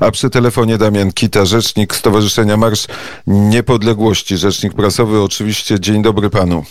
A 0.00 0.10
przy 0.10 0.30
telefonie 0.30 0.78
Damian 0.78 1.12
Kita, 1.12 1.44
rzecznik 1.44 1.94
Stowarzyszenia 1.94 2.56
Marsz 2.56 2.86
Niepodległości, 3.26 4.36
rzecznik 4.36 4.74
prasowy. 4.74 5.22
Oczywiście 5.22 5.80
dzień 5.80 6.02
dobry 6.02 6.30
panu. 6.30 6.64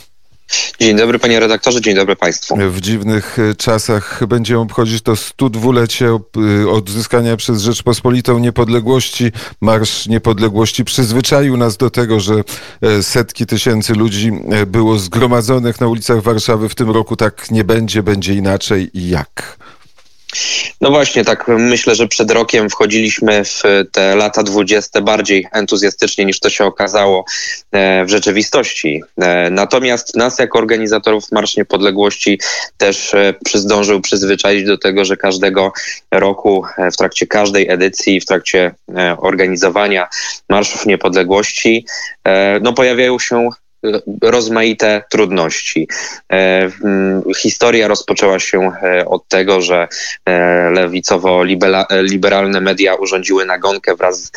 Dzień 0.80 0.98
dobry 0.98 1.20
panie 1.20 1.40
redaktorze, 1.40 1.82
dzień 1.82 1.96
dobry 1.96 2.16
państwu. 2.16 2.56
W 2.72 2.82
dziwnych 2.82 3.40
e, 3.40 3.56
czasach 3.56 4.28
będziemy 4.28 4.60
obchodzić 4.60 5.02
to 5.02 5.14
102-lecie 5.14 6.08
e, 6.08 6.70
odzyskania 6.70 7.38
przez 7.38 7.62
Rzeczpospolitą 7.62 8.40
niepodległości. 8.40 9.32
Marsz 9.62 10.08
Niepodległości 10.08 10.86
przyzwyczaił 10.86 11.58
nas 11.58 11.78
do 11.78 11.90
tego, 11.90 12.20
że 12.20 12.44
e, 12.82 13.04
setki 13.04 13.46
tysięcy 13.46 13.94
ludzi 13.94 14.32
było 14.68 15.00
zgromadzonych 15.00 15.82
na 15.82 15.88
ulicach 15.88 16.22
Warszawy. 16.22 16.70
W 16.70 16.76
tym 16.76 16.90
roku 16.90 17.16
tak 17.16 17.52
nie 17.52 17.64
będzie, 17.64 18.04
będzie 18.04 18.34
inaczej 18.34 18.90
i 18.94 19.10
jak? 19.10 19.58
No 20.82 20.90
właśnie, 20.90 21.26
tak 21.26 21.48
myślę, 21.48 21.96
że 21.96 22.08
przed 22.08 22.32
rokiem 22.32 22.70
wchodziliśmy 22.70 23.46
w 23.46 23.64
te 23.92 24.16
lata 24.16 24.44
dwudzieste 24.44 25.02
bardziej 25.02 25.48
entuzjastycznie 25.52 26.26
niż 26.26 26.40
to 26.40 26.50
się 26.50 26.66
okazało 26.66 27.26
e, 27.72 28.06
w 28.06 28.10
rzeczywistości. 28.10 29.02
E, 29.22 29.50
natomiast 29.50 30.16
nas 30.16 30.40
jako 30.40 30.60
organizatorów 30.60 31.32
Marsz 31.32 31.58
Niepodległości 31.58 32.40
też 32.78 33.14
e, 33.14 33.34
zdążył 33.54 34.02
przyzwyczaić 34.02 34.66
do 34.66 34.78
tego, 34.78 35.06
że 35.06 35.18
każdego 35.18 35.72
roku 36.12 36.66
w 36.94 36.98
trakcie 36.98 37.28
każdej 37.28 37.70
edycji, 37.70 38.22
w 38.22 38.26
trakcie 38.26 38.76
organizowania 39.18 40.08
Marszów 40.50 40.86
Niepodległości 40.86 41.86
no 42.62 42.74
pojawiają 42.74 43.20
się 43.20 43.50
rozmaite 44.22 45.04
trudności. 45.10 45.88
E, 46.32 46.70
historia 47.38 47.88
rozpoczęła 47.88 48.40
się 48.40 48.72
e, 48.84 49.06
od 49.06 49.28
tego, 49.28 49.62
że 49.62 49.88
e, 50.26 50.70
lewicowo-liberalne 50.72 52.62
media 52.62 52.96
urządziły 52.96 53.46
nagonkę 53.46 53.96
wraz 53.96 54.32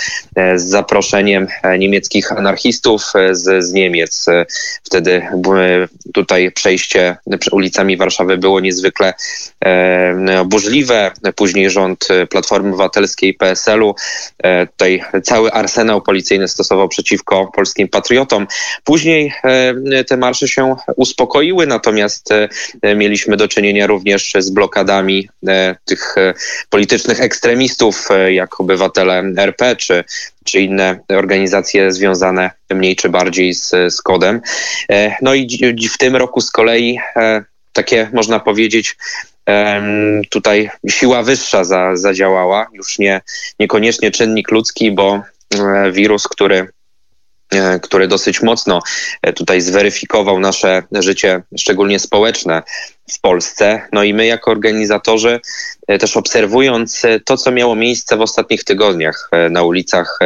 z 0.54 0.62
zaproszeniem 0.62 1.46
niemieckich 1.78 2.32
anarchistów 2.32 3.02
z, 3.30 3.64
z 3.64 3.72
Niemiec. 3.72 4.26
Wtedy 4.84 5.22
tutaj 6.14 6.52
przejście 6.52 7.16
ulicami 7.52 7.96
Warszawy 7.96 8.38
było 8.38 8.60
niezwykle 8.60 9.14
burzliwe. 10.44 11.10
Później 11.36 11.70
rząd 11.70 12.08
Platformy 12.30 12.68
Obywatelskiej 12.68 13.34
PSL-u 13.34 13.94
tutaj 14.70 15.02
cały 15.22 15.52
arsenał 15.52 16.02
policyjny 16.02 16.48
stosował 16.48 16.88
przeciwko 16.88 17.50
polskim 17.54 17.88
patriotom. 17.88 18.46
Później 18.84 19.29
E, 19.44 20.04
te 20.04 20.16
marsze 20.16 20.48
się 20.48 20.76
uspokoiły, 20.96 21.66
natomiast 21.66 22.32
e, 22.82 22.94
mieliśmy 22.94 23.36
do 23.36 23.48
czynienia 23.48 23.86
również 23.86 24.32
z 24.38 24.50
blokadami 24.50 25.28
e, 25.48 25.76
tych 25.84 26.14
politycznych 26.70 27.20
ekstremistów, 27.20 28.08
jak 28.28 28.60
obywatele 28.60 29.22
RP 29.36 29.76
czy, 29.76 30.04
czy 30.44 30.60
inne 30.60 31.00
organizacje 31.08 31.92
związane 31.92 32.50
mniej 32.70 32.96
czy 32.96 33.08
bardziej 33.08 33.54
z, 33.54 33.70
z 33.70 34.02
kodem. 34.02 34.40
No 35.22 35.34
i 35.34 35.88
w 35.94 35.98
tym 35.98 36.16
roku 36.16 36.40
z 36.40 36.50
kolei 36.50 36.98
takie 37.72 38.10
można 38.12 38.40
powiedzieć 38.40 38.96
tutaj 40.30 40.70
siła 40.88 41.22
wyższa 41.22 41.64
za, 41.64 41.96
zadziałała, 41.96 42.66
już 42.72 42.98
nie, 42.98 43.20
niekoniecznie 43.60 44.10
czynnik 44.10 44.50
ludzki, 44.50 44.92
bo 44.92 45.22
wirus, 45.92 46.28
który 46.28 46.68
który 47.82 48.08
dosyć 48.08 48.42
mocno 48.42 48.80
e, 49.22 49.32
tutaj 49.32 49.60
zweryfikował 49.60 50.40
nasze 50.40 50.82
życie, 50.92 51.42
szczególnie 51.58 51.98
społeczne 51.98 52.62
w 53.12 53.20
Polsce. 53.20 53.88
No 53.92 54.02
i 54.02 54.14
my 54.14 54.26
jako 54.26 54.50
organizatorzy, 54.50 55.40
e, 55.86 55.98
też 55.98 56.16
obserwując 56.16 57.02
to, 57.24 57.36
co 57.36 57.50
miało 57.50 57.74
miejsce 57.74 58.16
w 58.16 58.20
ostatnich 58.20 58.64
tygodniach 58.64 59.30
na 59.50 59.62
ulicach 59.62 60.18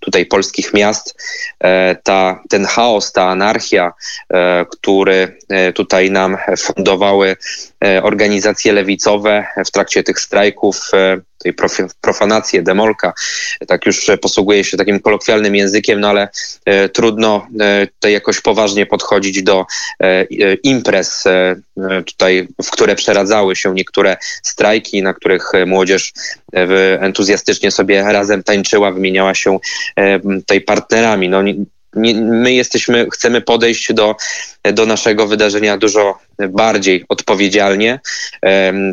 tutaj 0.00 0.26
polskich 0.26 0.74
miast, 0.74 1.14
ta, 2.02 2.42
ten 2.48 2.66
chaos, 2.66 3.12
ta 3.12 3.28
anarchia, 3.28 3.92
który 4.70 5.38
tutaj 5.74 6.10
nam 6.10 6.36
fundowały 6.58 7.36
organizacje 8.02 8.72
lewicowe 8.72 9.46
w 9.66 9.70
trakcie 9.70 10.02
tych 10.02 10.20
strajków, 10.20 10.90
tej 11.44 11.54
profanację, 12.00 12.62
demolka, 12.62 13.12
tak 13.66 13.86
już 13.86 14.10
posługuje 14.20 14.64
się 14.64 14.76
takim 14.76 15.00
kolokwialnym 15.00 15.56
językiem, 15.56 16.00
no 16.00 16.08
ale 16.08 16.28
e, 16.64 16.88
trudno 16.88 17.46
e, 17.60 17.86
tutaj 17.86 18.12
jakoś 18.12 18.40
poważnie 18.40 18.86
podchodzić 18.86 19.42
do 19.42 19.66
e, 20.00 20.24
imprez 20.54 21.24
tutaj, 22.06 22.48
w 22.64 22.70
które 22.70 22.94
przeradzały 22.94 23.56
się 23.56 23.74
niektóre 23.74 24.16
strajki, 24.42 25.02
na 25.02 25.14
których 25.14 25.52
młodzież 25.66 26.12
entuzjastycznie 27.00 27.70
sobie 27.70 28.02
razem 28.02 28.42
tańczyła, 28.42 28.92
wymieniała 28.92 29.34
się 29.34 29.58
tutaj 30.40 30.60
partnerami. 30.60 31.28
No, 31.28 31.42
my 31.96 32.52
jesteśmy, 32.52 33.06
chcemy 33.10 33.40
podejść 33.40 33.92
do, 33.92 34.16
do 34.72 34.86
naszego 34.86 35.26
wydarzenia 35.26 35.76
dużo 35.76 36.18
bardziej 36.48 37.04
odpowiedzialnie. 37.08 38.00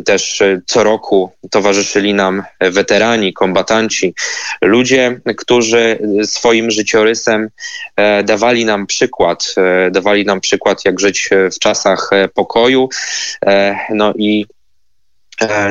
Też 0.04 0.42
co 0.66 0.84
roku 0.84 1.32
towarzyszyli 1.50 2.14
nam 2.14 2.42
weterani, 2.60 3.32
kombatanci, 3.32 4.14
ludzie, 4.62 5.20
którzy 5.36 5.98
swoim 6.24 6.70
życiorysem 6.70 7.48
e, 7.96 8.22
dawali 8.22 8.64
nam 8.64 8.86
przykład, 8.86 9.54
e, 9.56 9.90
dawali 9.90 10.24
nam 10.24 10.40
przykład, 10.40 10.84
jak 10.84 11.00
żyć 11.00 11.30
w 11.52 11.58
czasach 11.58 12.10
pokoju. 12.34 12.88
E, 13.46 13.76
no 13.90 14.12
i 14.16 14.46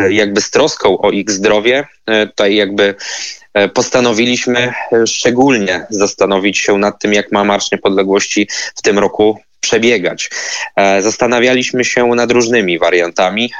jakby 0.09 0.41
z 0.41 0.51
troską 0.51 0.97
o 0.97 1.11
ich 1.11 1.31
zdrowie, 1.31 1.88
tutaj 2.27 2.55
jakby 2.55 2.95
E, 3.41 3.41
postanowiliśmy 3.73 4.73
e, 4.94 5.07
szczególnie 5.07 5.85
zastanowić 5.89 6.57
się 6.57 6.78
nad 6.78 7.00
tym, 7.00 7.13
jak 7.13 7.31
ma 7.31 7.44
Marsz 7.44 7.72
Niepodległości 7.72 8.47
w 8.75 8.81
tym 8.81 9.00
roku 9.00 9.39
przebiegać. 9.61 10.29
E, 10.75 11.01
zastanawialiśmy 11.01 11.85
się 11.85 12.07
nad 12.07 12.31
różnymi 12.31 12.79
wariantami. 12.79 13.51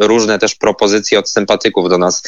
Różne 0.00 0.38
też 0.38 0.54
propozycje 0.54 1.18
od 1.18 1.30
sympatyków 1.30 1.88
do 1.88 1.98
nas 1.98 2.22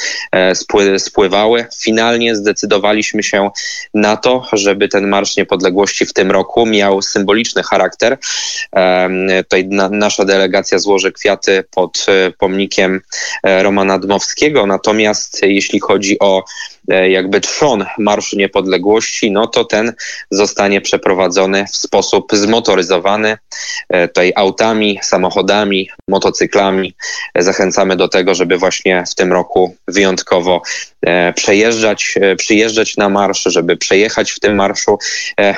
spływały. 0.98 1.66
Finalnie 1.82 2.36
zdecydowaliśmy 2.36 3.22
się 3.22 3.50
na 3.94 4.16
to, 4.16 4.46
żeby 4.52 4.88
ten 4.88 5.08
Marsz 5.08 5.36
Niepodległości 5.36 6.06
w 6.06 6.12
tym 6.12 6.30
roku 6.30 6.66
miał 6.66 7.02
symboliczny 7.02 7.62
charakter. 7.62 8.18
Tutaj 9.42 9.68
nasza 9.90 10.24
delegacja 10.24 10.78
złoży 10.78 11.12
kwiaty 11.12 11.64
pod 11.70 12.06
pomnikiem 12.38 13.00
Romana 13.42 13.98
Dmowskiego. 13.98 14.66
Natomiast 14.66 15.42
jeśli 15.42 15.80
chodzi 15.80 16.18
o 16.18 16.44
E, 16.88 17.10
jakby 17.10 17.40
trzon 17.40 17.84
Marszu 17.98 18.36
Niepodległości, 18.36 19.30
no 19.30 19.46
to 19.46 19.64
ten 19.64 19.92
zostanie 20.30 20.80
przeprowadzony 20.80 21.66
w 21.72 21.76
sposób 21.76 22.32
zmotoryzowany, 22.32 23.03
e, 23.88 24.08
tutaj 24.08 24.32
autami, 24.36 24.98
samochodami, 25.02 25.90
motocyklami. 26.08 26.94
Zachęcamy 27.38 27.96
do 27.96 28.08
tego, 28.08 28.34
żeby 28.34 28.58
właśnie 28.58 29.04
w 29.10 29.14
tym 29.14 29.32
roku 29.32 29.76
wyjątkowo 29.88 30.62
e, 31.06 31.32
przejeżdżać, 31.32 32.14
przyjeżdżać 32.38 32.96
na 32.96 33.08
marsz, 33.08 33.42
żeby 33.42 33.76
przejechać 33.76 34.32
w 34.32 34.40
tym 34.40 34.54
marszu. 34.54 34.98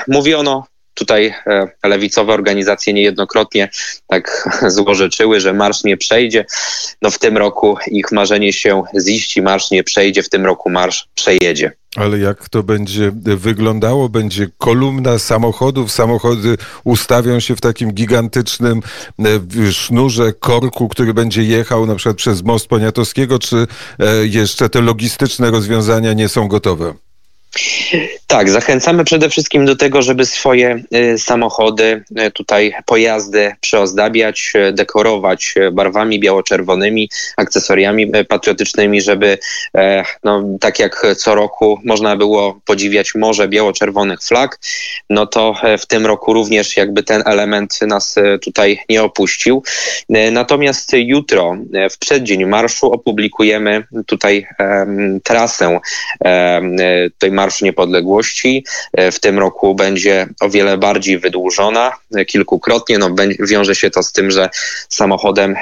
Mówiono 0.09 0.67
tutaj 0.97 1.34
e, 1.47 1.69
lewicowe 1.84 2.33
organizacje 2.33 2.93
niejednokrotnie 2.93 3.69
tak 4.07 4.49
złożyczyły, 4.77 5.41
że 5.41 5.53
marsz 5.53 5.84
nie 5.84 5.97
przejdzie. 5.97 6.45
No 7.03 7.11
w 7.11 7.19
tym 7.19 7.37
roku 7.37 7.77
ich 7.87 8.13
marzenie 8.13 8.53
się 8.53 8.83
ziści, 9.01 9.43
marsz 9.43 9.71
nie 9.71 9.84
przejdzie, 9.84 10.23
w 10.23 10.28
tym 10.28 10.47
roku 10.47 10.71
marsz 10.71 11.09
przejedzie. 11.15 11.73
Ale 11.97 12.19
jak 12.19 12.49
to 12.49 12.62
będzie 12.62 13.12
wyglądało? 13.37 14.09
Będzie 14.09 14.49
kolumna 14.59 15.19
samochodów, 15.19 15.93
samochody 15.93 16.57
ustawią 16.84 17.41
się 17.41 17.57
w 17.57 17.61
takim 17.61 17.93
gigantycznym 17.93 18.83
e, 19.19 19.73
sznurze 19.73 20.33
korku, 20.33 20.89
który 20.89 21.15
będzie 21.15 21.43
jechał 21.43 21.87
na 21.87 21.95
przykład 21.95 22.17
przez 22.17 22.43
most 22.43 22.67
Poniatowskiego, 22.67 23.39
czy 23.39 23.67
e, 23.99 24.27
jeszcze 24.27 24.69
te 24.69 24.81
logistyczne 24.81 25.51
rozwiązania 25.51 26.12
nie 26.12 26.29
są 26.29 26.49
gotowe? 26.49 27.06
Tak, 28.27 28.51
zachęcamy 28.51 29.05
przede 29.05 29.29
wszystkim 29.29 29.67
do 29.67 29.77
tego, 29.77 30.03
żeby 30.03 30.27
swoje 30.27 30.83
y, 30.95 31.19
samochody, 31.19 32.05
y, 32.27 32.31
tutaj 32.31 32.75
pojazdy 32.87 33.53
przyozdabiać, 33.61 34.53
y, 34.57 34.73
dekorować 34.73 35.55
barwami 35.73 36.21
biało-czerwonymi, 36.21 37.11
akcesoriami 37.37 38.13
patriotycznymi, 38.29 39.01
żeby 39.01 39.39
e, 39.77 40.05
no, 40.25 40.43
tak 40.61 40.79
jak 40.79 41.07
co 41.17 41.35
roku 41.35 41.81
można 41.85 42.17
było 42.17 42.61
podziwiać 42.65 43.15
morze 43.15 43.49
biało-czerwonych 43.49 44.23
flag, 44.23 44.59
no 45.11 45.27
to 45.27 45.55
e, 45.63 45.79
w 45.79 45.87
tym 45.87 46.07
roku 46.07 46.33
również 46.33 46.77
jakby 46.77 47.03
ten 47.03 47.23
element 47.27 47.81
nas 47.83 48.19
e, 48.19 48.39
tutaj 48.39 48.81
nie 48.89 49.03
opuścił. 49.03 49.63
Natomiast 50.33 50.93
jutro, 50.93 51.57
w 51.91 51.99
przeddzień 51.99 52.45
marszu 52.45 52.93
opublikujemy 52.93 53.85
tutaj 54.07 54.47
trasę 55.25 55.81
tej 57.19 57.33
marszu 57.33 57.46
Marsz 57.47 57.63
Niepodległości. 57.63 58.65
W 59.13 59.21
tym 59.21 59.39
roku 59.39 59.75
będzie 59.75 60.27
o 60.41 60.51
wiele 60.51 60.78
bardziej 60.78 61.19
wydłużona, 61.19 61.93
kilkukrotnie. 62.27 62.98
No, 62.98 63.15
wiąże 63.41 63.75
się 63.75 63.91
to 63.91 64.03
z 64.03 64.13
tym, 64.13 64.31
że 64.31 64.48
samochodem 64.89 65.57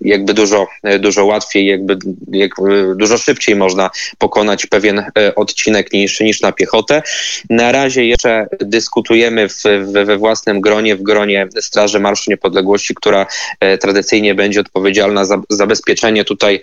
jakby 0.00 0.34
dużo, 0.34 0.66
dużo 0.98 1.24
łatwiej, 1.24 1.66
jakby, 1.66 1.98
jakby 2.30 2.94
dużo 2.96 3.18
szybciej 3.18 3.56
można 3.56 3.90
pokonać 4.18 4.66
pewien 4.66 5.04
odcinek 5.36 5.92
niż, 5.92 6.20
niż 6.20 6.40
na 6.40 6.52
piechotę. 6.52 7.02
Na 7.50 7.72
razie 7.72 8.04
jeszcze 8.04 8.46
dyskutujemy 8.60 9.48
w, 9.48 9.62
we 10.04 10.18
własnym 10.18 10.60
gronie, 10.60 10.96
w 10.96 11.02
gronie 11.02 11.48
Straży 11.60 12.00
Marszu 12.00 12.30
Niepodległości, 12.30 12.94
która 12.94 13.26
e, 13.60 13.78
tradycyjnie 13.78 14.34
będzie 14.34 14.60
odpowiedzialna 14.60 15.24
za 15.24 15.42
zabezpieczenie 15.50 16.24
tutaj 16.24 16.60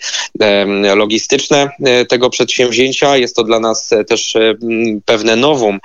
logistyczne 0.96 1.70
e, 1.84 2.06
tego 2.06 2.30
przedsięwzięcia. 2.30 3.18
Jest 3.18 3.36
to 3.36 3.44
dla 3.44 3.60
nas 3.60 3.91
e, 3.91 3.91
też 4.08 4.38
pewne 5.06 5.36
nowum 5.36 5.80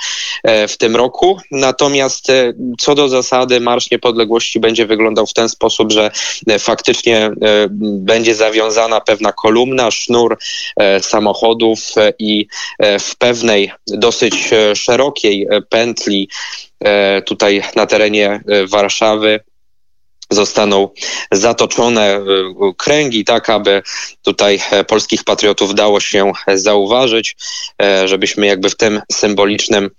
w 0.68 0.76
tym 0.78 0.96
roku. 0.96 1.38
Natomiast 1.50 2.32
co 2.78 2.94
do 2.94 3.08
zasady 3.08 3.60
Marsz 3.60 3.90
Niepodległości 3.90 4.60
będzie 4.60 4.86
wyglądał 4.86 5.26
w 5.26 5.32
ten 5.32 5.48
sposób, 5.48 5.92
że 5.92 6.10
faktycznie 6.58 7.30
będzie 7.80 8.34
zawiązana 8.34 9.00
pewna 9.00 9.32
kolumna, 9.32 9.90
sznur 9.90 10.38
samochodów 11.00 11.80
i 12.18 12.46
w 13.00 13.16
pewnej 13.16 13.72
dosyć 13.86 14.50
szerokiej 14.74 15.48
pętli 15.68 16.28
E, 16.84 17.22
tutaj 17.22 17.62
na 17.76 17.86
terenie 17.86 18.40
e, 18.46 18.66
Warszawy 18.66 19.40
zostaną 20.31 20.88
zatoczone 21.32 22.02
e, 22.02 22.23
kręgi, 22.76 23.25
tak 23.25 23.50
aby 23.50 23.82
tutaj 24.23 24.61
polskich 24.87 25.25
patriotów 25.25 25.75
dało 25.75 26.00
się 26.00 26.32
zauważyć, 26.55 27.37
żebyśmy 28.05 28.46
jakby 28.46 28.70
w 28.70 28.76
tym 28.76 29.00
symbolicznym 29.12 29.90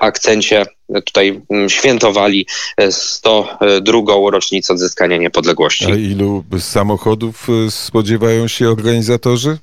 akcencie 0.00 0.66
tutaj 1.04 1.40
świętowali 1.68 2.46
102. 2.90 4.30
rocznicę 4.30 4.72
odzyskania 4.72 5.16
niepodległości. 5.16 5.86
A 5.92 5.96
ilu 5.96 6.44
samochodów 6.58 7.46
spodziewają 7.70 8.48
się 8.48 8.70
organizatorzy? 8.70 9.58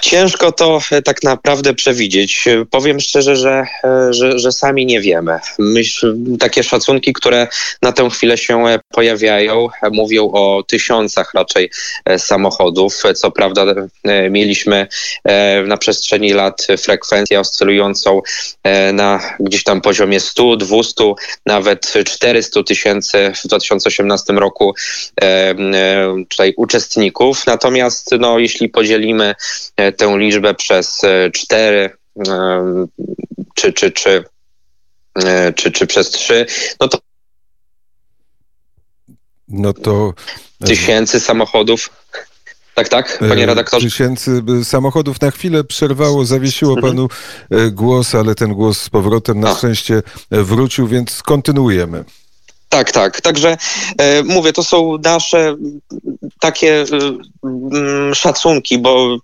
Ciężko 0.00 0.52
to 0.52 0.80
e, 0.90 1.02
tak 1.02 1.22
naprawdę 1.22 1.74
przewidzieć. 1.74 2.48
E, 2.48 2.64
powiem 2.70 3.00
szczerze, 3.00 3.36
że, 3.36 3.64
e, 3.84 4.12
że, 4.12 4.38
że, 4.38 4.52
sami 4.52 4.86
nie 4.86 5.00
wiemy. 5.00 5.38
Myśl, 5.58 6.16
takie 6.40 6.62
szacunki, 6.62 7.12
które 7.12 7.48
na 7.82 7.92
tę 7.92 8.10
chwilę 8.10 8.38
się 8.38 8.78
pojawiają, 8.88 9.68
mówią 9.92 10.30
o 10.32 10.62
tysiącach 10.62 11.34
raczej 11.34 11.70
samochodów. 12.18 13.02
Co 13.14 13.30
prawda 13.30 13.74
mieliśmy 14.30 14.86
na 15.66 15.76
przestrzeni 15.76 16.32
lat 16.32 16.66
frekwencję 16.78 17.40
oscylującą 17.40 18.20
na 18.92 19.36
gdzieś 19.40 19.64
tam 19.64 19.80
poziomie 19.80 20.20
100, 20.20 20.56
200, 20.56 21.04
nawet 21.46 21.92
400 22.06 22.62
tysięcy 22.62 23.32
w 23.44 23.48
2018 23.48 24.32
roku 24.32 24.74
tutaj 26.28 26.54
uczestników. 26.56 27.46
Natomiast 27.46 28.10
no, 28.18 28.38
jeśli 28.38 28.68
podzielimy 28.68 29.34
tę 29.92 30.18
liczbę 30.18 30.54
przez 30.54 31.04
e, 31.04 31.30
cztery 31.30 31.90
e, 32.28 32.86
czy, 33.54 33.72
czy, 33.72 33.90
czy, 33.92 34.24
e, 35.24 35.52
czy, 35.52 35.70
czy 35.70 35.86
przez 35.86 36.10
trzy, 36.10 36.46
no 36.80 36.88
to 36.88 36.98
no 39.48 39.72
to 39.72 40.14
tysięcy 40.66 41.20
samochodów. 41.20 41.90
Tak, 42.74 42.88
tak, 42.88 43.18
panie 43.28 43.46
redaktorze. 43.46 43.86
Tysięcy 43.86 44.42
samochodów 44.64 45.20
na 45.20 45.30
chwilę 45.30 45.64
przerwało, 45.64 46.24
zawiesiło 46.24 46.74
mhm. 46.74 46.92
panu 46.92 47.08
głos, 47.72 48.14
ale 48.14 48.34
ten 48.34 48.54
głos 48.54 48.80
z 48.80 48.90
powrotem 48.90 49.40
na 49.40 49.50
A. 49.50 49.54
szczęście 49.56 50.02
wrócił, 50.30 50.86
więc 50.86 51.22
kontynuujemy. 51.22 52.04
Tak, 52.70 52.92
tak. 52.92 53.20
Także 53.20 53.56
e, 53.98 54.22
mówię, 54.22 54.52
to 54.52 54.64
są 54.64 54.98
nasze 55.04 55.56
takie 56.40 56.82
e, 56.82 58.14
szacunki, 58.14 58.78
bo 58.78 59.18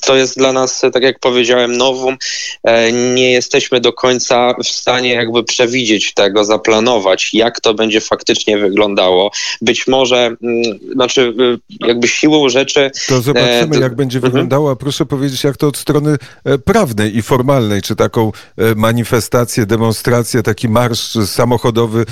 to 0.00 0.16
jest 0.16 0.38
dla 0.38 0.52
nas, 0.52 0.82
tak 0.92 1.02
jak 1.02 1.18
powiedziałem, 1.18 1.76
nowum. 1.76 2.16
E, 2.64 2.92
nie 2.92 3.32
jesteśmy 3.32 3.80
do 3.80 3.92
końca 3.92 4.54
w 4.64 4.68
stanie 4.68 5.12
jakby 5.12 5.44
przewidzieć 5.44 6.14
tego, 6.14 6.44
zaplanować, 6.44 7.34
jak 7.34 7.60
to 7.60 7.74
będzie 7.74 8.00
faktycznie 8.00 8.58
wyglądało. 8.58 9.30
Być 9.62 9.86
może, 9.86 10.26
m, 10.42 10.62
znaczy 10.92 11.34
e, 11.80 11.86
jakby 11.86 12.08
siłą 12.08 12.48
rzeczy... 12.48 12.90
To 13.08 13.22
zobaczymy, 13.22 13.76
e, 13.76 13.80
jak 13.80 13.94
będzie 13.94 14.18
mhm. 14.18 14.32
wyglądało, 14.32 14.70
a 14.70 14.76
proszę 14.76 15.06
powiedzieć, 15.06 15.44
jak 15.44 15.56
to 15.56 15.66
od 15.66 15.76
strony 15.76 16.16
e, 16.44 16.58
prawnej 16.58 17.16
i 17.16 17.22
formalnej, 17.22 17.82
czy 17.82 17.96
taką 17.96 18.32
manifestację, 18.76 19.66
demonstrację, 19.66 20.42
taki 20.42 20.68
marsz 20.68 21.18
samochodowy 21.26 22.04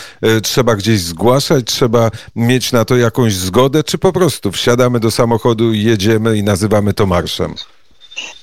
trzeba 0.43 0.72
trzeba 0.73 0.83
gdzieś 0.83 1.01
zgłaszać, 1.01 1.65
trzeba 1.67 2.11
mieć 2.37 2.73
na 2.73 2.85
to 2.85 2.97
jakąś 2.97 3.35
zgodę, 3.35 3.85
czy 3.85 3.99
po 3.99 4.13
prostu 4.13 4.53
wsiadamy 4.53 5.01
do 5.01 5.11
samochodu 5.11 5.73
i 5.73 5.83
jedziemy 5.83 6.37
i 6.37 6.43
nazywamy 6.43 6.95
to 6.95 7.07
marszem? 7.07 7.55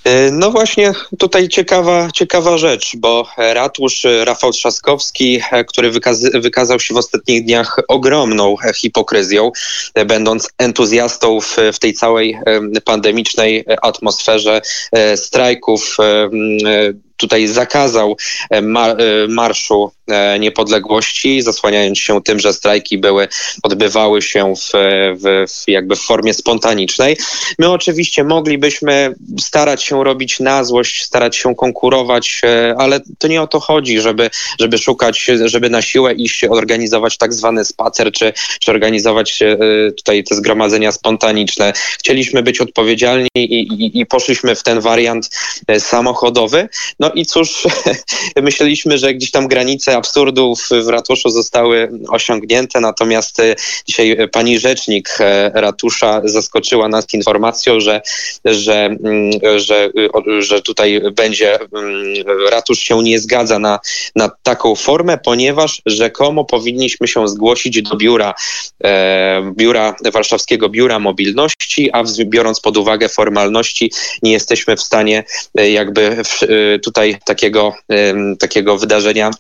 E, 0.04 0.32
no 0.32 0.52
właśnie 0.52 0.94
tutaj 1.20 1.50
ciekawa, 1.50 2.12
ciekawa 2.12 2.58
rzecz, 2.58 2.92
bo 2.98 3.28
ratusz 3.38 4.06
Rafał 4.24 4.52
Trzaskowski, 4.52 5.42
e, 5.52 5.64
który 5.64 5.92
wykazał 6.34 6.80
się 6.80 6.94
w 6.94 6.98
ostatnich 6.98 7.46
dniach 7.46 7.80
ogromną 7.88 8.56
hipokryzją, 8.76 9.52
e, 9.94 10.06
będąc 10.06 10.50
entuzjastą 10.58 11.42
w, 11.42 11.58
w 11.74 11.80
tej 11.80 11.94
całej 11.94 12.38
pandemicznej 12.86 13.66
atmosferze 13.82 14.62
strajków 15.16 15.98
tutaj 17.20 17.48
zakazał 17.48 18.18
e, 18.50 18.62
ma, 18.62 18.88
e, 18.88 18.96
marszu 19.28 19.92
e, 19.92 19.99
niepodległości, 20.40 21.42
zasłaniając 21.42 22.00
się 22.00 22.22
tym, 22.24 22.40
że 22.40 22.54
strajki 22.54 22.98
były, 22.98 23.28
odbywały 23.64 24.22
się 24.22 24.54
w, 24.56 24.72
w, 25.16 25.46
w, 25.52 25.68
jakby 25.68 25.96
w 25.96 26.00
formie 26.00 26.34
spontanicznej. 26.34 27.18
My 27.60 27.72
oczywiście 27.72 28.24
moglibyśmy 28.24 29.16
starać 29.40 29.84
się 29.84 30.04
robić 30.04 30.40
na 30.40 30.64
złość, 30.64 31.04
starać 31.04 31.36
się 31.36 31.56
konkurować, 31.56 32.42
ale 32.78 33.00
to 33.18 33.28
nie 33.28 33.42
o 33.42 33.48
to 33.48 33.60
chodzi, 33.60 34.02
żeby, 34.02 34.30
żeby 34.60 34.78
szukać, 34.78 35.30
żeby 35.46 35.70
na 35.70 35.82
siłę 35.82 36.14
iść, 36.14 36.44
organizować 36.44 37.18
tak 37.18 37.34
zwany 37.34 37.66
spacer, 37.66 38.12
czy, 38.12 38.34
czy 38.60 38.72
organizować 38.72 39.40
tutaj 39.98 40.24
te 40.24 40.36
zgromadzenia 40.36 40.92
spontaniczne. 40.92 41.74
Chcieliśmy 42.00 42.44
być 42.44 42.62
odpowiedzialni 42.62 43.28
i, 43.36 43.60
i, 43.60 44.00
i 44.00 44.06
poszliśmy 44.06 44.56
w 44.56 44.64
ten 44.64 44.80
wariant 44.80 45.30
samochodowy. 45.80 46.70
No 47.00 47.12
i 47.12 47.26
cóż, 47.26 47.68
myśleliśmy, 48.42 48.98
że 48.98 49.14
gdzieś 49.14 49.32
tam 49.32 49.48
granice 49.48 49.98
absurdów 50.00 50.70
w 50.86 50.88
ratuszu 50.88 51.30
zostały 51.30 51.92
osiągnięte, 52.10 52.80
natomiast 52.80 53.40
e, 53.40 53.56
dzisiaj 53.88 54.18
pani 54.32 54.60
rzecznik 54.60 55.10
e, 55.20 55.52
ratusza 55.54 56.22
zaskoczyła 56.24 56.88
nas 56.88 57.06
informacją, 57.14 57.80
że, 57.80 58.02
że, 58.46 58.86
mm, 58.86 59.32
że, 59.58 59.90
że 60.40 60.62
tutaj 60.62 61.02
będzie, 61.12 61.60
mm, 61.60 62.14
ratusz 62.52 62.80
się 62.80 63.04
nie 63.04 63.20
zgadza 63.20 63.60
na, 63.60 63.80
na 64.16 64.30
taką 64.44 64.76
formę, 64.76 65.18
ponieważ 65.18 65.82
rzekomo 65.86 66.46
powinniśmy 66.46 67.08
się 67.08 67.28
zgłosić 67.28 67.82
do 67.82 67.96
biura, 67.96 68.34
e, 68.84 69.54
biura 69.56 69.96
Warszawskiego 70.14 70.70
Biura 70.70 71.00
Mobilności, 71.00 71.92
a 71.92 72.04
biorąc 72.26 72.60
pod 72.60 72.78
uwagę 72.78 73.10
formalności, 73.10 73.92
nie 74.24 74.32
jesteśmy 74.32 74.76
w 74.76 74.82
stanie 74.82 75.24
jakby 75.56 76.24
tutaj 76.84 77.18
takiego, 77.26 77.74
takiego 78.40 78.78
wydarzenia 78.78 79.32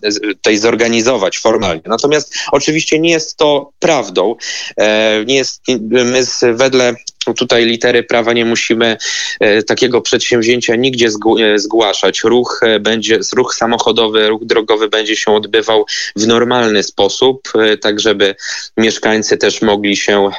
tutaj 0.49 0.57
zorganizować 0.57 1.37
formalnie. 1.39 1.81
Natomiast 1.85 2.35
oczywiście 2.51 2.99
nie 2.99 3.11
jest 3.11 3.37
to 3.37 3.71
prawdą. 3.79 4.35
E, 4.77 5.25
nie 5.25 5.35
jest, 5.35 5.61
my 5.81 6.23
wedle 6.53 6.95
tutaj 7.37 7.65
litery 7.65 8.03
prawa 8.03 8.33
nie 8.33 8.45
musimy 8.45 8.97
e, 9.39 9.63
takiego 9.63 10.01
przedsięwzięcia 10.01 10.75
nigdzie 10.75 11.07
e, 11.07 11.59
zgłaszać. 11.59 12.23
Ruch 12.23 12.61
będzie, 12.79 13.19
ruch 13.35 13.55
samochodowy, 13.55 14.27
ruch 14.27 14.45
drogowy 14.45 14.87
będzie 14.89 15.15
się 15.15 15.31
odbywał 15.31 15.85
w 16.15 16.27
normalny 16.27 16.83
sposób, 16.83 17.51
tak 17.81 17.99
żeby 17.99 18.35
mieszkańcy 18.77 19.37
też 19.37 19.61
mogli 19.61 19.97
się 19.97 20.29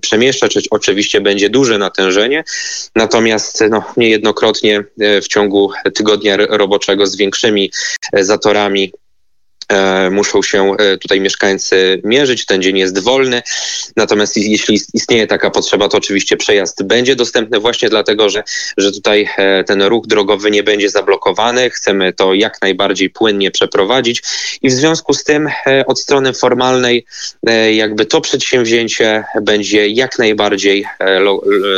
przemieszczać. 0.00 0.58
Oczywiście 0.70 1.20
będzie 1.20 1.50
duże 1.50 1.78
natężenie, 1.78 2.44
natomiast 2.96 3.64
no, 3.70 3.84
niejednokrotnie 3.96 4.84
w 5.22 5.28
ciągu 5.28 5.70
tygodnia 5.94 6.36
roboczego 6.36 7.06
z 7.06 7.16
większymi 7.16 7.70
zatorami 8.12 8.92
muszą 10.10 10.42
się 10.42 10.76
tutaj 11.00 11.20
mieszkańcy 11.20 12.00
mierzyć. 12.04 12.46
Ten 12.46 12.62
dzień 12.62 12.78
jest 12.78 12.98
wolny. 12.98 13.42
Natomiast 13.96 14.36
jeśli 14.36 14.80
istnieje 14.94 15.26
taka 15.26 15.50
potrzeba, 15.50 15.88
to 15.88 15.98
oczywiście 15.98 16.36
przejazd 16.36 16.82
będzie 16.82 17.16
dostępny 17.16 17.60
właśnie 17.60 17.88
dlatego, 17.88 18.30
że, 18.30 18.42
że 18.76 18.92
tutaj 18.92 19.28
ten 19.66 19.82
ruch 19.82 20.06
drogowy 20.06 20.50
nie 20.50 20.62
będzie 20.62 20.90
zablokowany. 20.90 21.70
Chcemy 21.70 22.12
to 22.12 22.34
jak 22.34 22.62
najbardziej 22.62 23.10
płynnie 23.10 23.50
przeprowadzić 23.50 24.22
i 24.62 24.68
w 24.68 24.72
związku 24.72 25.14
z 25.14 25.24
tym 25.24 25.48
od 25.86 26.00
strony 26.00 26.32
formalnej 26.32 27.06
jakby 27.72 28.06
to 28.06 28.20
przedsięwzięcie 28.20 29.24
będzie 29.42 29.88
jak 29.88 30.18
najbardziej 30.18 30.84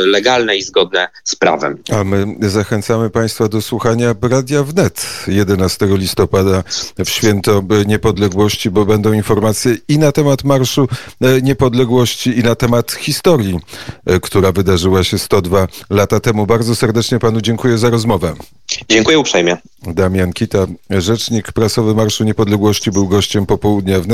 legalne 0.05 0.57
i 0.57 0.61
zgodne 0.61 1.07
z 1.23 1.35
prawem. 1.35 1.77
A 1.91 2.03
my 2.03 2.35
zachęcamy 2.49 3.09
Państwa 3.09 3.47
do 3.47 3.61
słuchania 3.61 4.15
Radia 4.21 4.63
Wnet 4.63 5.05
11 5.27 5.87
listopada 5.89 6.63
w 7.05 7.09
Święto 7.09 7.61
Niepodległości, 7.85 8.71
bo 8.71 8.85
będą 8.85 9.13
informacje 9.13 9.77
i 9.87 9.97
na 9.99 10.11
temat 10.11 10.43
Marszu 10.43 10.87
Niepodległości, 11.41 12.39
i 12.39 12.43
na 12.43 12.55
temat 12.55 12.91
historii, 12.91 13.59
która 14.21 14.51
wydarzyła 14.51 15.03
się 15.03 15.17
102 15.17 15.67
lata 15.89 16.19
temu. 16.19 16.47
Bardzo 16.47 16.75
serdecznie 16.75 17.19
Panu 17.19 17.41
dziękuję 17.41 17.77
za 17.77 17.89
rozmowę. 17.89 18.33
Dziękuję 18.89 19.19
uprzejmie. 19.19 19.57
Damian 19.83 20.33
Kita, 20.33 20.67
rzecznik 20.89 21.51
prasowy 21.51 21.95
Marszu 21.95 22.23
Niepodległości, 22.23 22.91
był 22.91 23.07
gościem 23.07 23.45
popołudnia 23.45 23.99
wnet. 23.99 24.05